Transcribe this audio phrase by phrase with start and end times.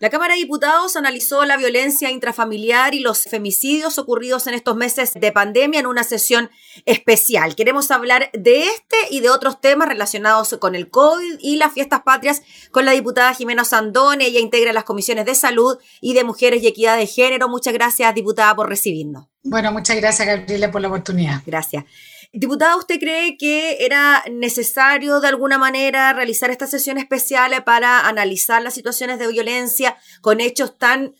[0.00, 5.14] La Cámara de Diputados analizó la violencia intrafamiliar y los femicidios ocurridos en estos meses
[5.14, 6.50] de pandemia en una sesión
[6.86, 7.56] especial.
[7.56, 12.02] Queremos hablar de este y de otros temas relacionados con el COVID y las fiestas
[12.02, 14.20] patrias con la diputada Jimena Sandón.
[14.20, 17.48] Ella integra las comisiones de salud y de mujeres y equidad de género.
[17.48, 19.26] Muchas gracias, diputada, por recibirnos.
[19.42, 21.42] Bueno, muchas gracias, Gabriela, por la oportunidad.
[21.44, 21.84] Gracias.
[22.32, 28.62] Diputada, ¿usted cree que era necesario de alguna manera realizar esta sesión especial para analizar
[28.62, 31.14] las situaciones de violencia con hechos tan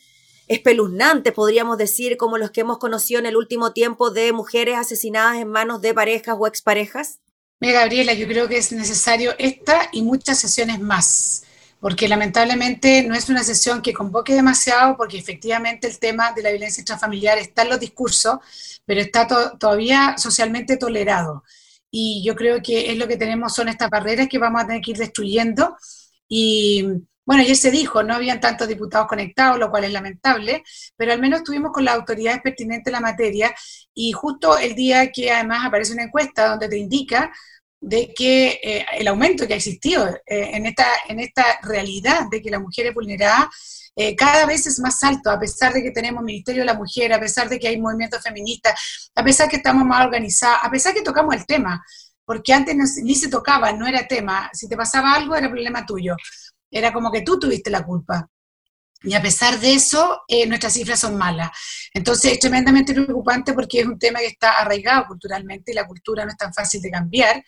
[0.48, 5.36] espeluznantes, podríamos decir, como los que hemos conocido en el último tiempo de mujeres asesinadas
[5.36, 7.20] en manos de parejas o exparejas?
[7.60, 11.42] Mira, Gabriela, yo creo que es necesario esta y muchas sesiones más
[11.80, 16.50] porque lamentablemente no es una sesión que convoque demasiado, porque efectivamente el tema de la
[16.50, 18.38] violencia intrafamiliar está en los discursos,
[18.84, 19.26] pero está
[19.58, 21.44] todavía socialmente tolerado.
[21.90, 24.82] Y yo creo que es lo que tenemos, son estas barreras que vamos a tener
[24.82, 25.76] que ir destruyendo.
[26.28, 26.84] Y
[27.24, 30.64] bueno, ayer se dijo, no habían tantos diputados conectados, lo cual es lamentable,
[30.96, 33.54] pero al menos estuvimos con las autoridades pertinentes en la materia
[33.94, 37.30] y justo el día que además aparece una encuesta donde te indica
[37.80, 42.42] de que eh, el aumento que ha existido eh, en, esta, en esta realidad de
[42.42, 43.48] que la mujer es vulnerada
[44.00, 47.12] eh, cada vez es más alto, a pesar de que tenemos Ministerio de la Mujer,
[47.12, 50.94] a pesar de que hay movimientos feministas, a pesar que estamos más organizados, a pesar
[50.94, 51.84] de que tocamos el tema,
[52.24, 56.14] porque antes ni se tocaba, no era tema, si te pasaba algo era problema tuyo,
[56.70, 58.28] era como que tú tuviste la culpa.
[59.02, 61.50] Y a pesar de eso, nuestras cifras son malas.
[61.94, 66.24] Entonces es tremendamente preocupante porque es un tema que está arraigado culturalmente y la cultura
[66.24, 67.44] no es tan fácil de cambiar.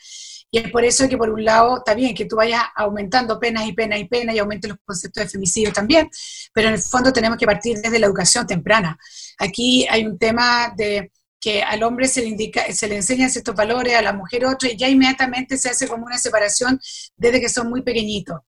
[0.53, 3.67] Y es por eso que por un lado está bien que tú vayas aumentando penas
[3.67, 6.09] y penas y penas y aumenten los conceptos de femicidio también,
[6.53, 8.98] pero en el fondo tenemos que partir desde la educación temprana.
[9.39, 13.55] Aquí hay un tema de que al hombre se le indica, se le enseñan ciertos
[13.55, 16.81] valores, a la mujer otros, y ya inmediatamente se hace como una separación
[17.17, 18.41] desde que son muy pequeñitos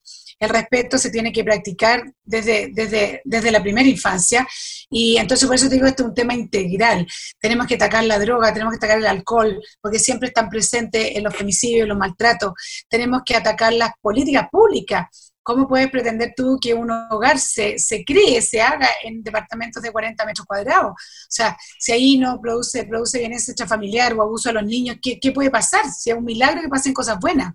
[0.42, 4.46] el respeto se tiene que practicar desde, desde, desde la primera infancia.
[4.90, 7.06] Y entonces por eso te digo, esto es un tema integral.
[7.38, 11.22] Tenemos que atacar la droga, tenemos que atacar el alcohol, porque siempre están presentes en
[11.22, 12.54] los femicidios, los maltratos.
[12.88, 15.06] Tenemos que atacar las políticas públicas.
[15.44, 19.92] ¿Cómo puedes pretender tú que un hogar se, se cree, se haga en departamentos de
[19.92, 20.90] 40 metros cuadrados?
[20.90, 20.96] O
[21.28, 25.30] sea, si ahí no produce, produce bienestar familiar o abuso a los niños, ¿qué, ¿qué
[25.30, 25.84] puede pasar?
[25.88, 27.52] Si es un milagro que pasen cosas buenas.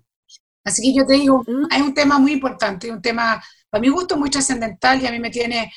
[0.68, 4.16] Así que yo te digo, hay un tema muy importante, un tema, para mi gusto,
[4.16, 5.72] muy trascendental y a mí me tiene,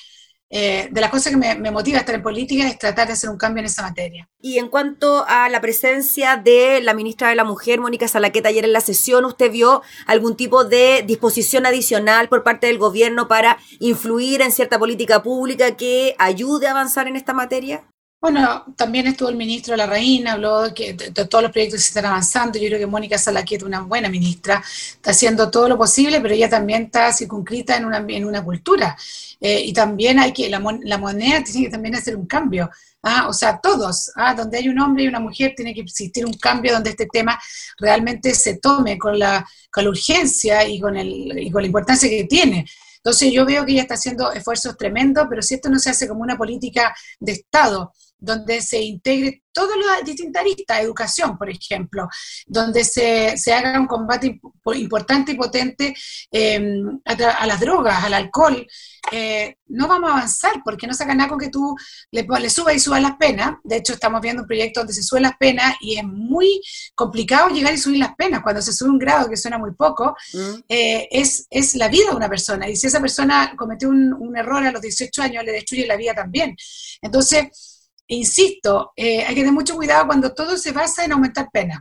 [0.49, 3.29] eh, de las cosas que me, motiva a estar en política es tratar de hacer
[3.29, 4.27] un cambio en esa materia.
[4.41, 8.65] Y en cuanto a la presencia de la ministra de la Mujer, Mónica Salaqueta, ayer
[8.65, 13.57] en la sesión, ¿usted vio algún tipo de disposición adicional por parte del gobierno para
[13.79, 17.83] influir en cierta política pública que ayude a avanzar en esta materia?
[18.21, 21.87] Bueno, también estuvo el ministro de la Reina, habló de, que, todos los proyectos se
[21.87, 22.59] están avanzando.
[22.59, 26.47] Yo creo que Mónica Salaquet, una buena ministra, está haciendo todo lo posible, pero ella
[26.47, 28.95] también está circunscrita en una, en una cultura.
[29.39, 32.69] Eh, y también hay que, la, la, moneda tiene que también hacer un cambio.
[33.01, 33.27] ¿ah?
[33.27, 34.35] O sea, todos, ¿ah?
[34.35, 37.41] donde hay un hombre y una mujer, tiene que existir un cambio donde este tema
[37.79, 42.07] realmente se tome con la, con la urgencia y con, el, y con la importancia
[42.07, 42.67] que tiene.
[42.97, 46.07] Entonces yo veo que ella está haciendo esfuerzos tremendos, pero si esto no se hace
[46.07, 52.07] como una política de Estado, donde se integre todas las distintas aristas, educación, por ejemplo,
[52.45, 54.39] donde se, se haga un combate
[54.75, 55.93] importante y potente
[56.31, 58.65] em, a, las drogas, al alcohol,
[59.11, 61.75] eh, no vamos a avanzar porque no saca nada con que tú
[62.11, 63.55] le, le subas y subas las penas.
[63.63, 66.61] De hecho, estamos viendo un proyecto donde se suben las penas y es muy
[66.95, 68.41] complicado llegar y subir las penas.
[68.43, 70.59] Cuando se sube un grado, que suena muy poco, mm.
[70.69, 72.69] eh, es, es la vida de una persona.
[72.69, 75.97] Y si esa persona cometió un, un error a los 18 años, le destruye la
[75.97, 76.55] vida también.
[77.01, 77.80] Entonces,
[78.15, 81.79] insisto, eh, hay que tener mucho cuidado cuando todo se basa en aumentar penas.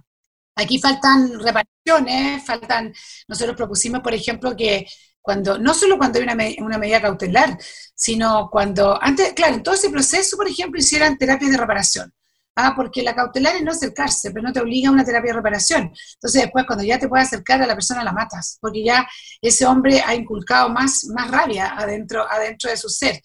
[0.57, 2.93] Aquí faltan reparaciones, faltan,
[3.29, 4.87] nosotros propusimos, por ejemplo, que
[5.21, 7.57] cuando, no solo cuando hay una, una, medida cautelar,
[7.95, 12.13] sino cuando, antes, claro, en todo ese proceso, por ejemplo, hicieran terapias de reparación.
[12.57, 15.37] Ah, porque la cautelar es no acercarse, pero no te obliga a una terapia de
[15.37, 15.93] reparación.
[16.15, 19.09] Entonces después cuando ya te puedes acercar a la persona la matas, porque ya
[19.41, 23.21] ese hombre ha inculcado más, más rabia adentro, adentro de su ser.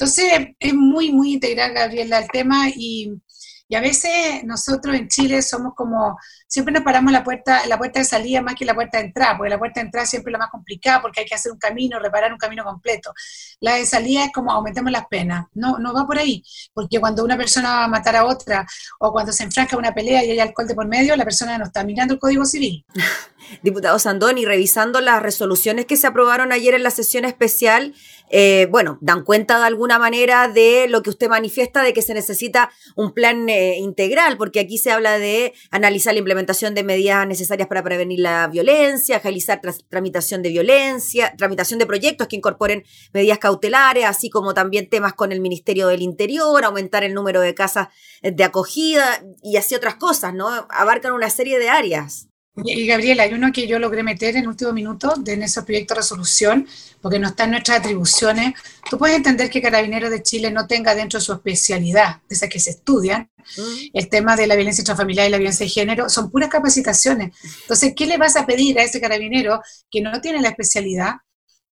[0.00, 3.14] Entonces, es muy, muy integral, Gabriela, el tema y,
[3.68, 8.00] y, a veces nosotros en Chile somos como, siempre nos paramos la puerta, la puerta
[8.00, 10.32] de salida más que la puerta de entrada, porque la puerta de entrada siempre es
[10.32, 13.12] la más complicada porque hay que hacer un camino, reparar un camino completo.
[13.60, 15.46] La de salida es como aumentemos las penas.
[15.54, 16.42] No, no va por ahí,
[16.72, 18.66] porque cuando una persona va a matar a otra
[18.98, 21.84] o cuando se enfrasca una pelea y hay alcohol por medio, la persona no está
[21.84, 22.84] mirando el Código Civil.
[23.62, 27.94] Diputado Sandoni, revisando las resoluciones que se aprobaron ayer en la sesión especial,
[28.30, 32.14] eh, bueno, dan cuenta de alguna manera de lo que usted manifiesta de que se
[32.14, 37.26] necesita un plan eh, integral, porque aquí se habla de analizar la implementación de medidas
[37.26, 43.38] necesarias para prevenir la violencia, realizar tramitación de violencia, tramitación de proyectos que incorporen medidas
[43.38, 47.88] cautelares, así como también temas con el Ministerio del Interior, aumentar el número de casas
[48.22, 50.68] de acogida y así otras cosas, ¿no?
[50.70, 52.27] Abarcan una serie de áreas.
[52.64, 55.94] Y Gabriela, hay uno que yo logré meter en último minuto de en ese proyecto
[55.94, 56.66] de resolución,
[57.00, 58.54] porque no está en nuestras atribuciones.
[58.90, 62.48] Tú puedes entender que Carabineros de Chile no tenga dentro de su especialidad, de esas
[62.48, 63.62] que se estudian, mm.
[63.92, 67.32] el tema de la violencia intrafamiliar y la violencia de género, son puras capacitaciones.
[67.62, 69.60] Entonces, ¿qué le vas a pedir a ese carabinero
[69.90, 71.14] que no tiene la especialidad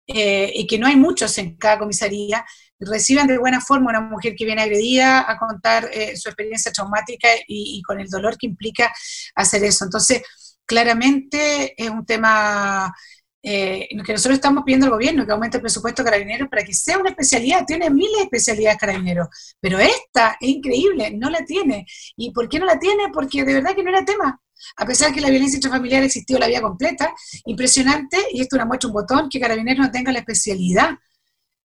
[0.06, 2.44] eh, y que no hay muchos en cada comisaría?
[2.78, 7.26] reciban de buena forma una mujer que viene agredida a contar eh, su experiencia traumática
[7.48, 8.92] y, y con el dolor que implica
[9.34, 9.86] hacer eso.
[9.86, 10.22] Entonces,
[10.66, 12.94] claramente es un tema
[13.42, 16.74] eh, que nosotros estamos pidiendo al gobierno que aumente el presupuesto de carabineros para que
[16.74, 17.64] sea una especialidad.
[17.64, 19.28] Tiene miles de especialidades carabineros,
[19.60, 21.86] pero esta es increíble, no la tiene.
[22.16, 23.04] ¿Y por qué no la tiene?
[23.12, 24.40] Porque de verdad que no era tema.
[24.76, 27.14] A pesar que la violencia intrafamiliar existió la vía completa,
[27.44, 30.96] impresionante, y esto es una muestra, un botón, que Carabineros no tenga la especialidad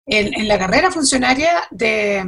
[0.04, 2.24] en, la carrera funcionaria de,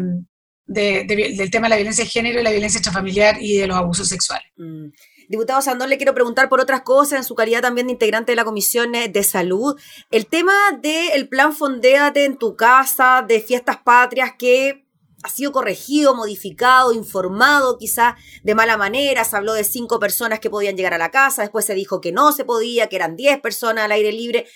[0.64, 4.46] del tema de la violencia de género la violencia intrafamiliar y de los abusos sexuales.
[4.56, 4.86] Mm.
[5.32, 8.36] Diputado Sandón, le quiero preguntar por otras cosas, en su calidad también de integrante de
[8.36, 9.80] la Comisión de Salud.
[10.10, 10.52] El tema
[10.82, 14.86] del plan Fondéate en tu casa, de fiestas patrias, que
[15.22, 19.24] ha sido corregido, modificado, informado quizá de mala manera.
[19.24, 22.12] Se habló de cinco personas que podían llegar a la casa, después se dijo que
[22.12, 24.46] no se podía, que eran diez personas al aire libre.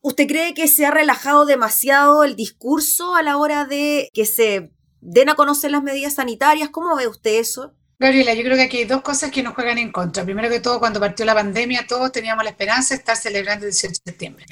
[0.00, 4.72] ¿Usted cree que se ha relajado demasiado el discurso a la hora de que se
[5.00, 6.70] den a conocer las medidas sanitarias?
[6.70, 7.77] ¿Cómo ve usted eso?
[7.98, 10.24] Gabriela, yo creo que aquí hay dos cosas que nos juegan en contra.
[10.24, 13.72] Primero que todo, cuando partió la pandemia, todos teníamos la esperanza de estar celebrando el
[13.72, 14.46] 18 de septiembre.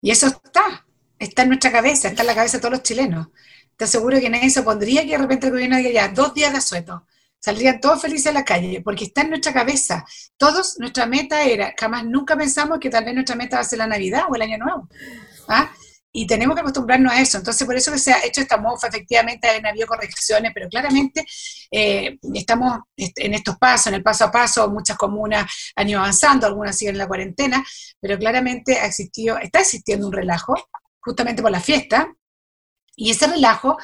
[0.00, 0.86] Y eso está,
[1.18, 3.28] está en nuestra cabeza, está en la cabeza de todos los chilenos.
[3.76, 6.52] Te aseguro que nadie se opondría que de repente el gobierno diga ya, dos días
[6.52, 7.06] de asueto.
[7.38, 10.04] Saldrían todos felices a la calle, porque está en nuestra cabeza.
[10.38, 13.78] Todos, nuestra meta era, jamás nunca pensamos que tal vez nuestra meta va a ser
[13.80, 14.88] la Navidad o el Año Nuevo.
[15.48, 15.70] ¿Ah?
[16.16, 17.38] Y tenemos que acostumbrarnos a eso.
[17.38, 21.26] Entonces, por eso que se ha hecho esta mofa, efectivamente han habido correcciones, pero claramente
[21.72, 25.44] eh, estamos en estos pasos, en el paso a paso, muchas comunas
[25.74, 27.64] han ido avanzando, algunas siguen en la cuarentena,
[28.00, 30.54] pero claramente ha existido, está existiendo un relajo,
[31.00, 32.14] justamente por la fiesta,
[32.94, 33.76] y ese relajo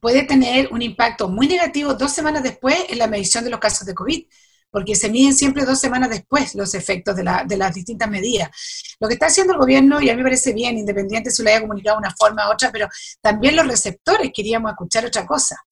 [0.00, 3.84] puede tener un impacto muy negativo dos semanas después en la medición de los casos
[3.84, 4.26] de COVID
[4.74, 8.50] porque se miden siempre dos semanas después los efectos de, las distintas medidas.
[8.98, 11.50] Lo que está haciendo el gobierno, y a mí me parece bien, independiente si lo
[11.50, 12.88] haya comunicado de una forma u otra, pero
[13.20, 15.64] también los receptores queríamos escuchar otra cosa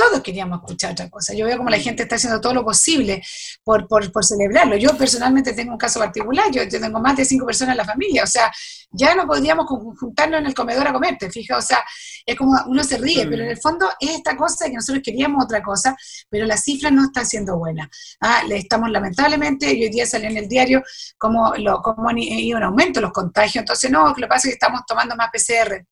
[0.00, 1.34] todos queríamos escuchar otra cosa.
[1.34, 1.82] Yo veo como la mm.
[1.82, 3.22] gente está haciendo todo lo posible
[3.62, 4.76] por, por, celebrarlo.
[4.76, 8.24] Yo personalmente tengo un caso particular, yo, tengo más de cinco personas en la familia,
[8.24, 8.50] o sea,
[8.92, 11.84] ya no podríamos juntarnos en el comedor a comer, te fijas, o sea,
[12.24, 15.44] es como uno se ríe, pero en el fondo es esta cosa que nosotros queríamos
[15.44, 15.94] otra cosa,
[16.30, 17.90] pero la cifra no está siendo buena.
[18.20, 20.82] Ah, le estamos lamentablemente, y hoy día salió en el diario
[21.18, 24.58] como, lo, como ido en aumento los contagios, entonces no, lo que pasa es que
[24.64, 25.84] estamos tomando más PCR.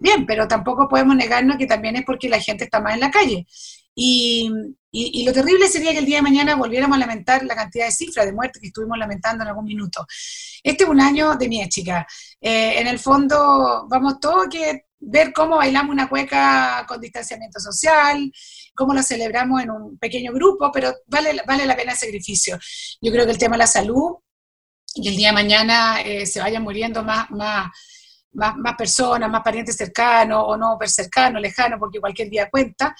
[0.00, 3.10] Bien, pero tampoco podemos negarnos que también es porque la gente está más en la
[3.10, 3.46] calle.
[3.94, 4.50] Y,
[4.90, 7.92] y, lo terrible sería que el día de mañana volviéramos a lamentar la cantidad de
[7.92, 10.06] cifras de muertes que estuvimos lamentando en algún minuto.
[10.62, 12.06] Este es un año de mi chica.
[12.40, 18.32] Eh, en el fondo, vamos todos que ver cómo bailamos una cueca con distanciamiento social,
[18.74, 22.58] cómo la celebramos en un pequeño grupo, pero vale, vale la pena el sacrificio.
[23.02, 24.16] Yo creo que el tema de la salud
[24.94, 27.70] y el día de mañana eh, se vayan muriendo más, más
[28.32, 32.94] más, más personas, más parientes cercanos o no cercanos, lejanos, porque cualquier día cuenta,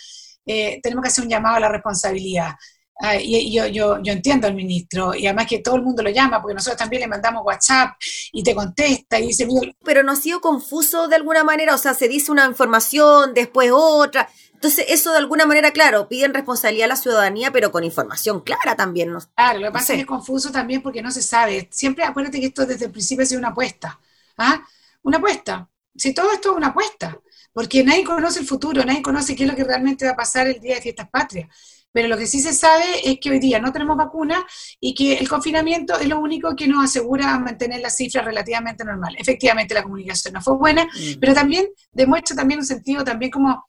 [0.44, 2.54] eh, tenemos que hacer un llamado a la responsabilidad.
[3.02, 6.10] Ah, y, yo, yo, yo, entiendo al ministro, y además que todo el mundo lo
[6.10, 7.94] llama, porque nosotros también le mandamos WhatsApp
[8.30, 9.48] y te contesta y dice...
[9.82, 13.70] Pero no ha sido confuso de alguna manera, o sea, se dice una información, después
[13.72, 14.28] otra.
[14.52, 18.76] Entonces, eso de alguna manera, claro, piden responsabilidad a la ciudadanía, pero con información clara
[18.76, 19.10] también.
[19.10, 19.20] ¿no?
[19.34, 21.66] Claro, lo que pasa es que es confuso también porque no se sabe.
[21.70, 23.98] Siempre acuérdate que esto desde el principio ha sido una apuesta.
[24.36, 24.62] ¿ah?
[25.02, 25.68] Una apuesta.
[25.94, 27.18] Si todo esto es una apuesta,
[27.52, 30.46] porque nadie conoce el futuro, nadie conoce qué es lo que realmente va a pasar
[30.46, 31.48] el día de fiestas patrias.
[31.92, 34.44] Pero lo que sí se sabe es que hoy día no tenemos vacuna
[34.78, 39.16] y que el confinamiento es lo único que nos asegura mantener las cifras relativamente normal.
[39.18, 41.18] Efectivamente, la comunicación no fue buena, mm.
[41.20, 43.64] pero también demuestra también un sentido también como,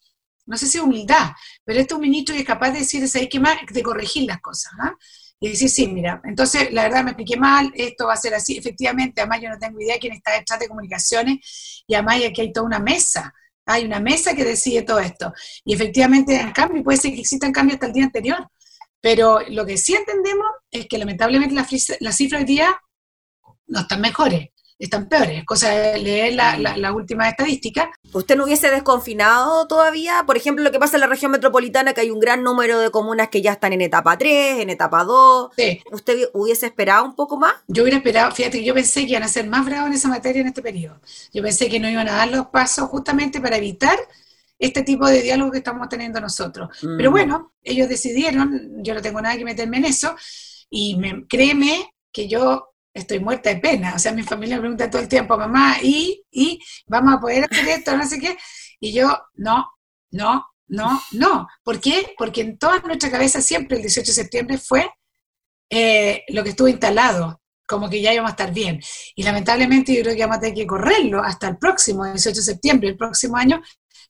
[0.45, 1.31] no sé si humildad,
[1.63, 3.57] pero este es un ministro que es capaz de decir, ¿sabes qué más?
[3.71, 4.71] De corregir las cosas.
[4.79, 4.93] ¿ah?
[5.43, 8.60] Y decir, sí, mira, entonces la verdad me expliqué mal, esto va a ser así,
[8.60, 12.53] efectivamente, además yo no tengo idea quién está detrás de comunicaciones, y además aquí hay
[12.53, 13.33] toda una mesa,
[13.65, 15.33] hay una mesa que decide todo esto,
[15.65, 18.48] y efectivamente en cambio puede ser que existan cambios hasta el día anterior,
[19.01, 21.67] pero lo que sí entendemos es que lamentablemente las
[22.00, 22.79] la cifras hoy día
[23.65, 24.50] no están mejores,
[24.85, 27.91] están peores, cosa de leer la, la, la última estadística.
[28.13, 30.23] ¿Usted no hubiese desconfinado todavía?
[30.25, 32.89] Por ejemplo, lo que pasa en la región metropolitana, que hay un gran número de
[32.89, 35.51] comunas que ya están en etapa 3, en etapa 2.
[35.55, 35.81] Sí.
[35.91, 37.53] ¿Usted hubiese esperado un poco más?
[37.67, 40.41] Yo hubiera esperado, fíjate yo pensé que iban a ser más bravos en esa materia
[40.41, 41.00] en este periodo.
[41.31, 43.97] Yo pensé que no iban a dar los pasos justamente para evitar
[44.57, 46.69] este tipo de diálogo que estamos teniendo nosotros.
[46.81, 46.97] Mm.
[46.97, 50.15] Pero bueno, ellos decidieron, yo no tengo nada que meterme en eso,
[50.69, 53.93] y me, créeme que yo estoy muerta de pena.
[53.95, 57.45] O sea, mi familia me pregunta todo el tiempo, mamá, ¿y, y vamos a poder
[57.45, 57.95] hacer esto?
[57.95, 58.38] No sé qué.
[58.79, 59.67] Y yo, no,
[60.12, 61.48] no, no, no.
[61.63, 62.13] ¿Por qué?
[62.17, 64.89] Porque en toda nuestra cabeza siempre el 18 de septiembre fue
[65.69, 68.81] eh, lo que estuvo instalado, como que ya íbamos a estar bien.
[69.15, 72.43] Y lamentablemente yo creo que vamos a tener que correrlo hasta el próximo 18 de
[72.43, 73.62] septiembre, el próximo año,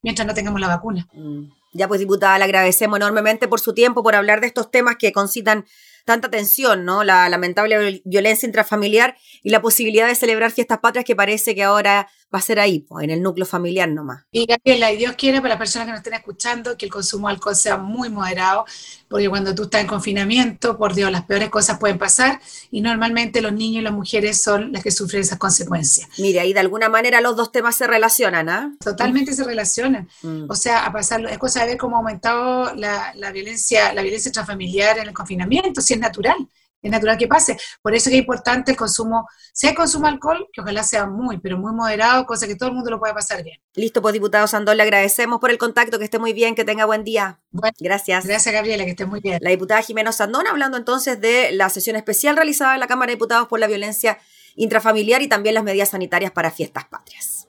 [0.02, 1.08] mientras no tengamos la vacuna.
[1.14, 1.50] Mm.
[1.74, 5.12] Ya pues, diputada, le agradecemos enormemente por su tiempo, por hablar de estos temas que
[5.12, 5.66] concitan
[6.06, 7.04] tanta tensión, ¿no?
[7.04, 12.08] La lamentable violencia intrafamiliar y la posibilidad de celebrar fiestas patrias que parece que ahora
[12.34, 14.24] va a ser ahí, pues, en el núcleo familiar nomás.
[14.32, 17.28] Y Gabriela, y Dios quiere para las personas que nos estén escuchando que el consumo
[17.28, 18.66] de alcohol sea muy moderado,
[19.10, 22.40] porque cuando tú estás en confinamiento, por Dios, las peores cosas pueden pasar
[22.72, 26.08] y normalmente los niños y las mujeres son las que sufren esas consecuencias.
[26.18, 28.74] Mire, ahí de alguna manera los dos temas se relacionan, ¿ah?
[28.82, 30.08] Totalmente se relacionan.
[30.22, 30.46] Mm.
[30.50, 34.02] O sea, a pasar, es cosa de ver cómo ha aumentado la, la violencia, la
[34.02, 36.48] violencia intrafamiliar en el confinamiento, si es natural,
[36.82, 37.58] es natural que pase.
[37.82, 40.84] Por eso es que es importante el consumo, si hay consumo de alcohol, que ojalá
[40.84, 43.60] sea muy, pero muy moderado, cosa que todo el mundo lo pueda pasar bien.
[43.76, 46.86] Listo, pues diputado Sandón, le agradecemos por el contacto, que esté muy bien, que tenga
[46.86, 47.40] buen día.
[47.52, 48.26] Bueno, Gracias.
[48.26, 49.40] gracias Gabriela, que estés muy bien.
[49.42, 53.16] La diputada Jimena Sandón hablando entonces de la sesión especial realizada en la Cámara de
[53.16, 54.18] Diputados por la violencia
[54.56, 57.41] intrafamiliar y también las medidas sanitarias para fiestas patrias.